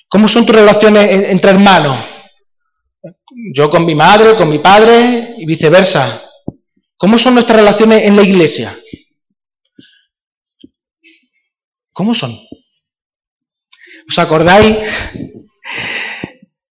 [0.09, 1.99] ¿Cómo son tus relaciones entre hermanos?
[3.55, 6.23] Yo con mi madre, con mi padre y viceversa.
[7.03, 8.73] ¿Cómo son nuestras relaciones en la iglesia?
[11.93, 12.33] ¿Cómo son?
[14.09, 14.77] ¿Os acordáis?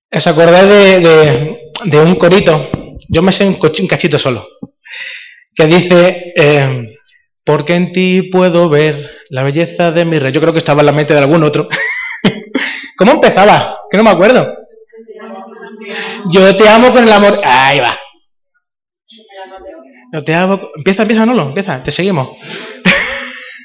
[0.10, 2.65] ¿Os acordáis de, un corito?
[3.10, 4.48] Yo me sé un, cachito solo.
[5.54, 6.96] Que dice, eh,
[7.44, 10.32] porque en ti puedo ver la belleza de mi rey.
[10.32, 11.67] Yo creo que estaba en la mente de algún otro.
[12.98, 13.80] ¿Cómo empezaba?
[13.91, 14.48] Que no me acuerdo.
[16.32, 17.38] Yo te amo con el amor.
[17.44, 18.00] Ahí va.
[20.12, 20.60] Yo te amo.
[20.76, 22.30] Empieza, empieza, no lo, empieza, te seguimos.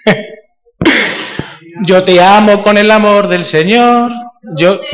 [1.86, 4.12] Yo te amo con el amor del Señor.
[4.56, 4.86] Yo te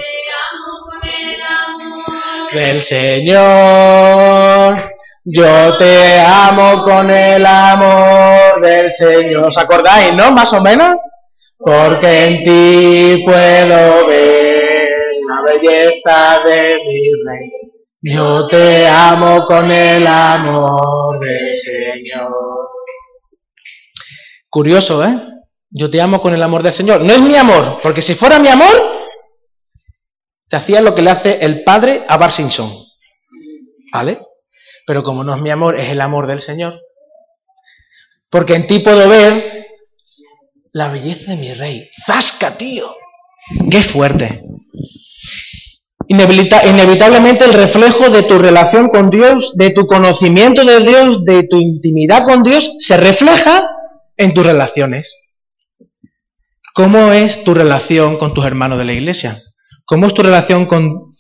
[0.50, 4.78] amo con el amor del Señor.
[5.24, 9.44] Yo te amo con el amor del Señor.
[9.44, 10.32] ¿Os acordáis, no?
[10.32, 10.94] Más o menos.
[11.58, 14.90] Porque en ti puedo ver
[15.28, 17.61] la belleza de mi rey.
[18.04, 22.32] Yo te amo con el amor del Señor.
[24.50, 25.16] Curioso, ¿eh?
[25.70, 27.02] Yo te amo con el amor del Señor.
[27.02, 28.74] No es mi amor, porque si fuera mi amor,
[30.48, 32.72] te hacía lo que le hace el padre a Bar Simpson.
[33.92, 34.18] ¿Vale?
[34.84, 36.80] Pero como no es mi amor, es el amor del Señor.
[38.28, 39.68] Porque en ti puedo ver
[40.72, 41.88] la belleza de mi rey.
[42.04, 42.92] ¡Zasca, tío!
[43.70, 44.42] ¡Qué fuerte!
[46.12, 51.58] Inevitablemente el reflejo de tu relación con Dios, de tu conocimiento de Dios, de tu
[51.58, 53.68] intimidad con Dios, se refleja
[54.16, 55.14] en tus relaciones.
[56.74, 59.38] ¿Cómo es tu relación con tus hermanos de la iglesia?
[59.84, 61.10] ¿Cómo es tu relación con,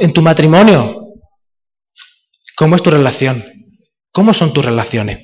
[0.00, 1.08] en tu matrimonio?
[2.56, 3.44] ¿Cómo es tu relación?
[4.12, 5.18] ¿Cómo son tus relaciones?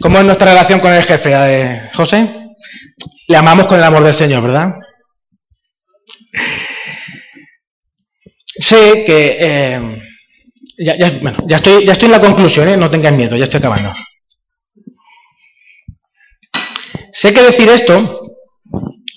[0.00, 1.32] ¿Cómo es nuestra relación con el jefe?
[1.32, 2.28] Eh, José,
[3.28, 4.74] le amamos con el amor del Señor, ¿verdad?
[8.58, 9.36] Sé que...
[9.40, 10.02] Eh,
[10.78, 10.94] ya,
[11.56, 12.76] estoy en la conclusión, ¿eh?
[12.76, 13.92] no tengas miedo, ya estoy acabando.
[17.12, 18.20] Sé que decir esto,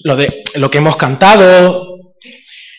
[0.04, 2.14] lo, de, lo que hemos cantado,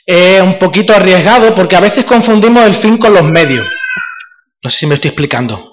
[0.07, 3.67] es un poquito arriesgado porque a veces confundimos el fin con los medios.
[4.63, 5.71] No sé si me estoy explicando.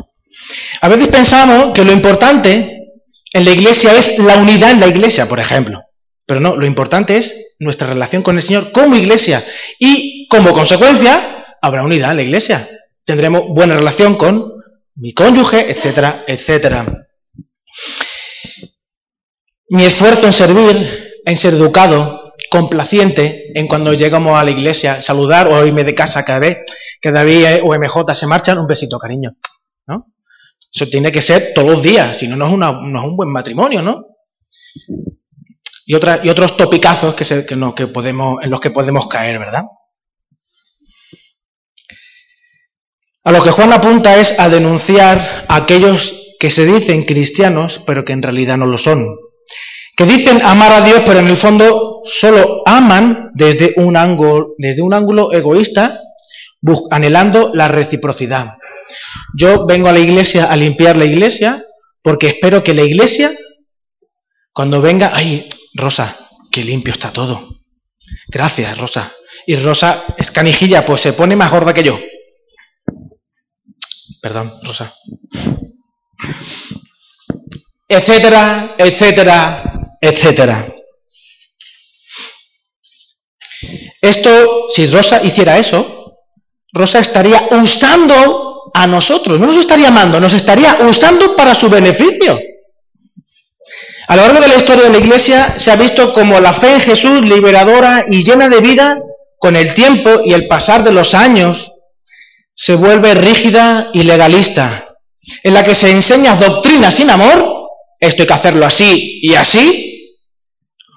[0.82, 2.92] A veces pensamos que lo importante
[3.34, 5.80] en la iglesia es la unidad en la iglesia, por ejemplo.
[6.28, 9.44] Pero no, lo importante es nuestra relación con el Señor como iglesia.
[9.80, 12.70] Y como consecuencia, habrá unidad en la iglesia.
[13.06, 14.54] Tendremos buena relación con
[14.96, 16.86] mi cónyuge, etcétera, etcétera.
[19.70, 25.48] Mi esfuerzo en servir, en ser educado, complaciente, en cuando llegamos a la iglesia, saludar
[25.48, 26.58] o irme de casa cada vez
[27.02, 29.38] que David o MJ se marchan, un besito, cariño.
[29.88, 30.14] ¿no?
[30.74, 33.82] Eso tiene que ser todos los días, si no, es, no es un buen matrimonio,
[33.82, 34.06] ¿no?
[35.88, 37.24] Y, otros topicazos que,
[37.76, 39.64] que podemos, en los que podemos caer, ¿verdad?
[43.24, 48.04] A lo que Juan apunta es a denunciar a aquellos que se dicen cristianos, pero
[48.04, 49.16] que en realidad no lo son.
[49.96, 54.82] Que dicen amar a Dios, pero en el fondo solo aman desde un ángulo, desde
[54.82, 56.02] un ángulo egoísta,
[56.92, 58.58] anhelando la reciprocidad.
[59.38, 61.64] Yo vengo a la iglesia a limpiar la iglesia
[62.04, 63.32] porque espero que la iglesia,
[64.52, 66.18] cuando venga, ay, Rosa,
[66.52, 67.62] qué limpio está todo.
[68.28, 69.14] Gracias, Rosa.
[69.46, 72.00] Y Rosa es canijilla, pues se pone más gorda que yo.
[74.22, 74.94] Perdón, Rosa.
[77.88, 80.74] Etcétera, etcétera, etcétera.
[84.02, 86.24] Esto, si Rosa hiciera eso,
[86.74, 92.40] Rosa estaría usando a nosotros, no nos estaría amando, nos estaría usando para su beneficio.
[94.08, 96.76] A lo largo de la historia de la Iglesia se ha visto como la fe
[96.76, 99.02] en Jesús liberadora y llena de vida,
[99.38, 101.72] con el tiempo y el pasar de los años,
[102.54, 104.96] se vuelve rígida y legalista,
[105.44, 110.16] en la que se enseña doctrina sin amor, esto hay que hacerlo así y así,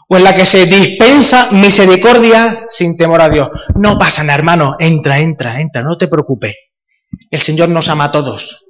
[0.08, 3.48] o en la que se dispensa misericordia sin temor a Dios.
[3.74, 6.54] No pasa nada, hermano, entra, entra, entra, no te preocupes.
[7.30, 8.66] El Señor nos ama a todos.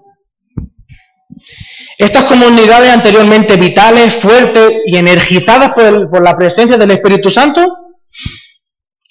[2.00, 7.60] Estas comunidades anteriormente vitales, fuertes y energizadas por, la presencia del Espíritu Santo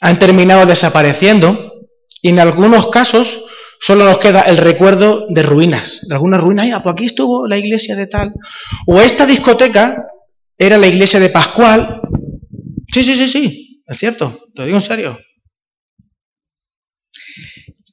[0.01, 1.85] han terminado desapareciendo
[2.23, 3.45] y en algunos casos
[3.79, 7.57] solo nos queda el recuerdo de ruinas, de algunas ruinas, ah, pues aquí estuvo la
[7.57, 8.33] iglesia de tal,
[8.87, 10.07] o esta discoteca
[10.57, 12.01] era la iglesia de Pascual.
[12.91, 15.19] Sí, sí, sí, sí, es cierto, te lo digo en serio.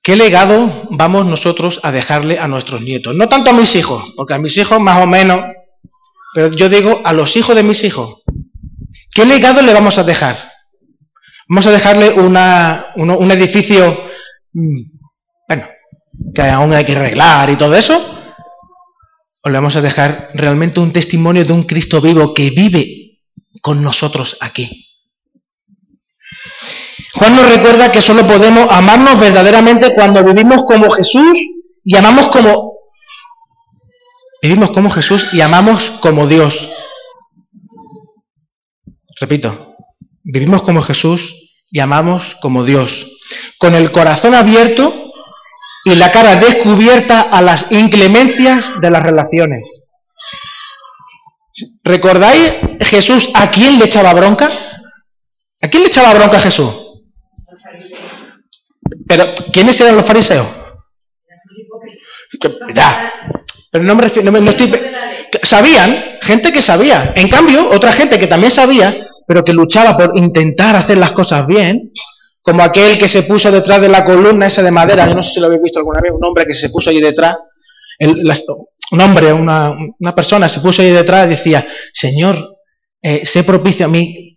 [0.07, 3.17] ¿Qué legado vamos nosotros a dejarle a nuestros nietos?
[3.17, 5.41] No tanto a mis hijos, porque a mis hijos más o menos,
[6.33, 8.23] pero yo digo a los hijos de mis hijos.
[9.13, 10.37] ¿Qué legado le vamos a dejar?
[11.49, 14.05] Vamos a dejarle una, un edificio,
[14.53, 14.77] mm,
[15.49, 15.67] bueno,
[16.33, 18.01] que aún hay que arreglar y todo eso.
[19.43, 23.23] O le vamos a dejar realmente un testimonio de un Cristo vivo que vive
[23.61, 24.86] con nosotros aquí.
[27.19, 31.39] Juan nos recuerda que solo podemos amarnos verdaderamente cuando vivimos como Jesús
[31.83, 32.75] y amamos como
[34.43, 36.69] vivimos como Jesús y amamos como Dios.
[39.19, 39.77] Repito,
[40.23, 43.07] vivimos como Jesús y amamos como Dios,
[43.59, 45.13] con el corazón abierto
[45.87, 49.83] y la cara descubierta a las inclemencias de las relaciones.
[51.83, 54.51] ¿Recordáis Jesús a quién le echaba bronca?
[55.63, 56.86] ¿A quién le echaba bronca Jesús?
[59.09, 60.47] Pero, ¿quiénes eran los fariseos?
[62.75, 63.13] Ya,
[63.71, 64.73] pero no me refiero, no, estoy,
[65.43, 67.13] sabían, gente que sabía.
[67.15, 71.47] En cambio, otra gente que también sabía, pero que luchaba por intentar hacer las cosas
[71.47, 71.93] bien,
[72.43, 75.35] como aquel que se puso detrás de la columna esa de madera, yo no sé
[75.35, 77.37] si lo habéis visto alguna vez, un hombre que se puso ahí detrás,
[77.99, 82.57] un hombre, una, una, persona se puso ahí detrás y decía, Señor,
[83.03, 84.36] eh, sé propicio a mí,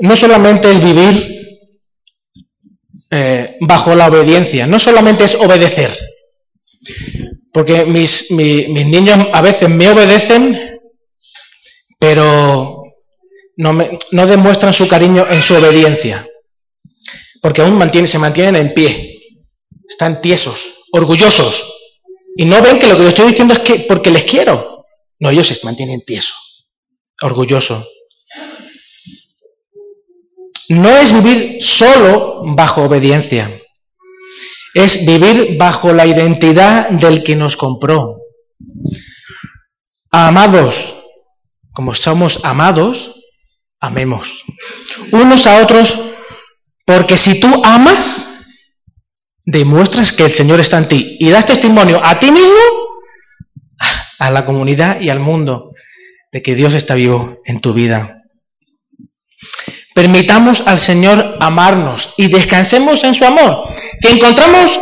[0.00, 1.40] no solamente es vivir
[3.10, 5.96] eh, bajo la obediencia, no solamente es obedecer,
[7.52, 10.80] porque mis, niños a veces me obedecen,
[11.98, 12.82] pero
[13.56, 16.26] no, me, no, demuestran su cariño en su obediencia,
[17.42, 19.20] porque aún se mantienen en pie,
[19.86, 21.62] están tiesos, orgullosos,
[22.36, 24.86] y no ven que lo que yo estoy diciendo es que porque les quiero,
[25.18, 26.68] no, ellos se mantienen tiesos,
[27.20, 27.86] orgullosos
[30.70, 33.50] no es vivir solo bajo obediencia,
[34.74, 38.18] es vivir bajo la identidad del que nos compró.
[40.12, 40.94] Amados,
[41.72, 43.14] como somos amados,
[43.80, 44.44] amemos.
[45.10, 45.98] Unos a otros,
[46.84, 48.28] porque si tú amas,
[49.44, 52.60] demuestras que el Señor está en ti y das testimonio a ti mismo,
[54.20, 55.72] a la comunidad y al mundo
[56.30, 58.19] de que Dios está vivo en tu vida.
[60.00, 63.68] Permitamos al Señor amarnos y descansemos en su amor.
[64.00, 64.80] Que encontramos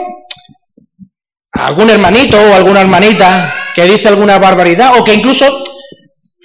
[1.51, 5.65] algún hermanito o alguna hermanita que dice alguna barbaridad o que incluso,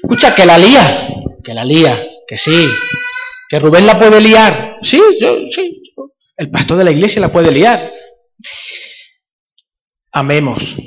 [0.02, 1.08] escucha, que la lía,
[1.44, 2.68] que la lía, que sí,
[3.48, 4.78] que Rubén la puede liar.
[4.82, 5.84] Sí, yo, sí,
[6.36, 7.94] el pastor de la iglesia la puede liar.
[10.14, 10.78] Amemos,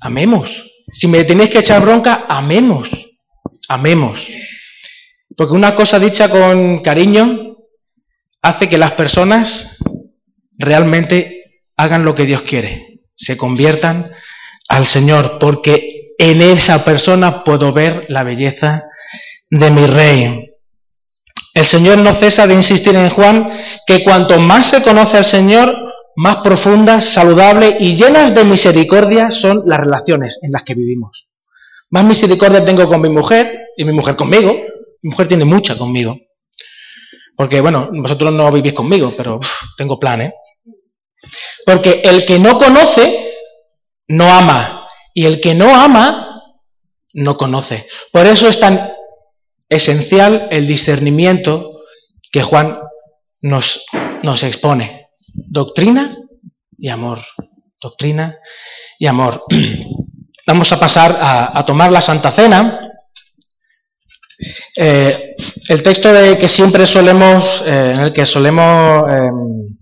[0.00, 0.68] amemos.
[0.92, 2.90] Si me tenéis que echar bronca, amemos,
[3.68, 4.26] amemos.
[5.42, 7.56] Porque una cosa dicha con cariño
[8.42, 9.76] hace que las personas
[10.56, 14.12] realmente hagan lo que Dios quiere, se conviertan
[14.68, 18.84] al Señor, porque en esa persona puedo ver la belleza
[19.50, 20.46] de mi rey.
[21.54, 23.50] El Señor no cesa de insistir en Juan
[23.84, 25.74] que cuanto más se conoce al Señor,
[26.14, 31.26] más profundas, saludables y llenas de misericordia son las relaciones en las que vivimos.
[31.90, 34.54] Más misericordia tengo con mi mujer y mi mujer conmigo,
[35.02, 36.16] mi mujer tiene mucha conmigo.
[37.36, 39.40] Porque, bueno, vosotros no vivís conmigo, pero
[39.76, 40.32] tengo planes.
[41.66, 43.34] Porque el que no conoce,
[44.08, 44.86] no ama.
[45.14, 46.42] Y el que no ama,
[47.14, 47.86] no conoce.
[48.12, 48.92] Por eso es tan
[49.68, 51.82] esencial el discernimiento
[52.30, 52.78] que Juan
[53.40, 53.84] nos,
[54.22, 55.06] nos expone.
[55.26, 56.16] Doctrina
[56.78, 57.18] y amor.
[57.80, 58.36] Doctrina
[58.98, 59.44] y amor.
[60.46, 62.91] Vamos a pasar a tomar la Santa Cena.
[64.84, 65.36] Eh,
[65.68, 69.78] el texto de que siempre solemos, eh, en el que solemos em,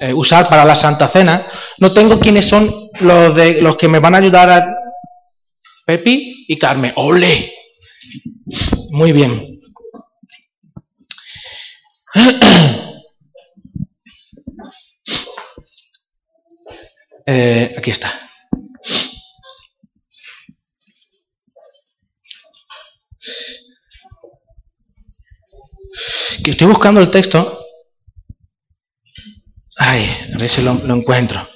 [0.00, 1.46] eh, usar para la Santa Cena,
[1.76, 4.66] no tengo quiénes son los de los que me van a ayudar a
[5.84, 6.94] Pepi y Carmen.
[6.96, 7.52] ¡Ole!
[8.92, 9.60] Muy bien.
[17.76, 18.27] aquí está.
[26.48, 27.60] Que estoy buscando el texto.
[29.76, 31.46] Ay, a ver si lo, encuentro.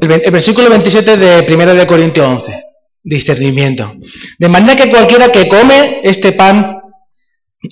[0.00, 2.62] El, versículo 27 de 1 de Corintios 11.
[3.02, 3.92] Discernimiento.
[4.38, 6.78] De manera que cualquiera que come este pan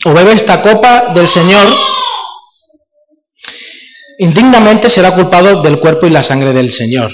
[0.05, 1.73] o bebe esta copa del Señor,
[4.19, 7.13] indignamente será culpado del cuerpo y la sangre del Señor.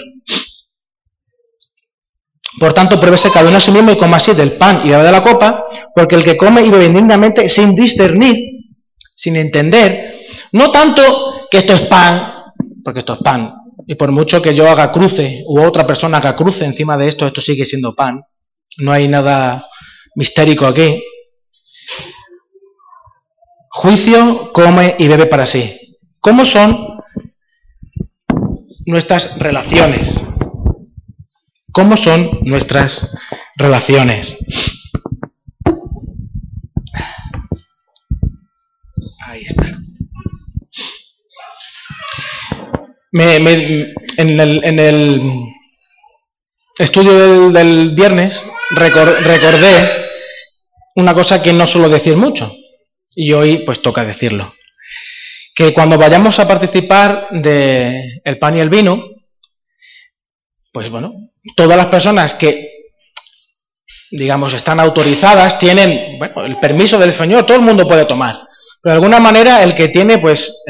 [2.59, 5.05] Por tanto, pruébese cada uno a sí mismo y coma así del pan y bebe
[5.05, 5.68] de la copa,
[5.99, 8.37] porque el que come y bebe indignamente sin discernir,
[9.17, 10.15] sin entender,
[10.53, 12.53] No tanto que esto es pan,
[12.85, 13.53] porque esto es pan,
[13.85, 17.27] y por mucho que yo haga cruce u otra persona haga cruce encima de esto,
[17.27, 18.23] esto sigue siendo pan.
[18.79, 19.67] No hay nada
[20.15, 21.03] mistérico aquí.
[23.69, 25.99] Juicio, come y bebe para sí.
[26.21, 26.79] ¿Cómo son
[28.87, 30.25] nuestras relaciones?
[31.73, 33.05] ¿Cómo son nuestras
[33.57, 34.39] relaciones?
[39.29, 39.79] Ahí está.
[43.13, 45.21] en, el,
[46.79, 50.07] estudio del, viernes recordé
[50.97, 52.51] una cosa que no suelo decir mucho
[53.15, 54.55] y hoy pues toca decirlo.
[55.55, 59.11] Que cuando vayamos a participar del el pan y el vino,
[60.73, 61.13] pues bueno,
[61.55, 62.79] todas las personas que
[64.11, 68.48] digamos están autorizadas tienen bueno, el permiso del Señor, todo el mundo puede tomar.
[68.81, 70.63] Pero de alguna manera el que tiene pues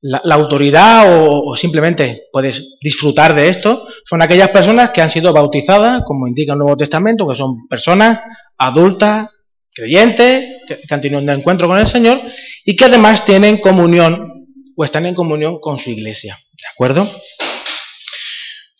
[0.00, 6.02] la, autoridad o, simplemente puedes disfrutar de esto, son aquellas personas que han sido bautizadas,
[6.04, 8.20] como indica el Nuevo Testamento, que son personas
[8.58, 9.30] adultas,
[9.72, 12.20] creyentes, que, han tenido un encuentro con el Señor
[12.64, 14.46] y que además tienen comunión
[14.76, 16.36] o están en comunión con su iglesia.
[16.36, 17.08] ¿De acuerdo?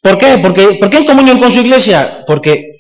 [0.03, 0.39] ¿Por qué?
[0.43, 2.24] Porque, ¿Por qué en comunión con su iglesia?
[2.26, 2.70] Porque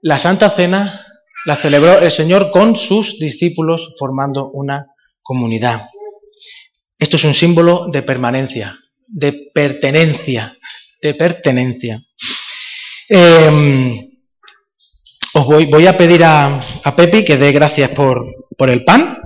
[0.00, 1.04] la Santa Cena
[1.44, 4.86] la celebró el Señor con sus discípulos formando una
[5.22, 5.88] comunidad.
[6.98, 10.56] Esto es un símbolo de permanencia, de pertenencia,
[11.02, 12.02] de pertenencia.
[13.08, 14.10] Em,
[15.34, 18.24] os voy, a pedir a, a, Pepi que dé gracias por,
[18.56, 19.18] por el pan.